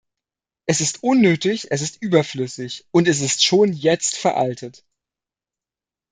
[0.65, 4.83] Es ist unnötig, es ist überflüssig, und es ist schon jetzt veraltet.